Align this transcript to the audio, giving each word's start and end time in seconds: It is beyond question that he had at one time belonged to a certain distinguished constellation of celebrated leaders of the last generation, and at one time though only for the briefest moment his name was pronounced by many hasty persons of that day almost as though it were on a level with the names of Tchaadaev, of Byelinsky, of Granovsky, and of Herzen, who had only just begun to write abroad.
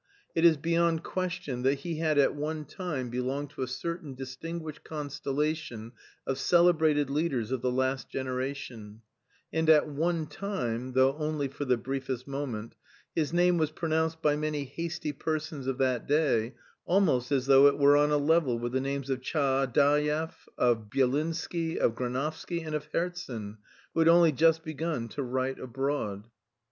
It 0.33 0.43
is 0.45 0.57
beyond 0.57 1.03
question 1.03 1.61
that 1.61 1.81
he 1.81 1.99
had 1.99 2.17
at 2.17 2.33
one 2.33 2.65
time 2.65 3.11
belonged 3.11 3.51
to 3.51 3.61
a 3.61 3.67
certain 3.67 4.15
distinguished 4.15 4.83
constellation 4.83 5.91
of 6.25 6.39
celebrated 6.39 7.11
leaders 7.11 7.51
of 7.51 7.61
the 7.61 7.69
last 7.71 8.09
generation, 8.09 9.03
and 9.53 9.69
at 9.69 9.87
one 9.87 10.25
time 10.25 10.93
though 10.93 11.15
only 11.17 11.47
for 11.47 11.65
the 11.65 11.77
briefest 11.77 12.27
moment 12.27 12.73
his 13.13 13.31
name 13.31 13.59
was 13.59 13.69
pronounced 13.69 14.23
by 14.23 14.35
many 14.35 14.63
hasty 14.65 15.13
persons 15.13 15.67
of 15.67 15.77
that 15.77 16.07
day 16.07 16.55
almost 16.83 17.31
as 17.31 17.45
though 17.45 17.67
it 17.67 17.77
were 17.77 17.95
on 17.95 18.09
a 18.09 18.17
level 18.17 18.57
with 18.57 18.71
the 18.71 18.81
names 18.81 19.11
of 19.11 19.21
Tchaadaev, 19.21 20.31
of 20.57 20.89
Byelinsky, 20.89 21.77
of 21.77 21.93
Granovsky, 21.93 22.65
and 22.65 22.73
of 22.73 22.91
Herzen, 22.91 23.59
who 23.93 23.99
had 23.99 24.09
only 24.09 24.31
just 24.31 24.63
begun 24.63 25.09
to 25.09 25.21
write 25.21 25.59
abroad. 25.59 26.23